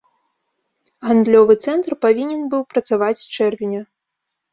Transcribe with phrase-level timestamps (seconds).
[1.09, 3.81] Гандлёвы цэнтр павінен быў працаваць з чэрвеня.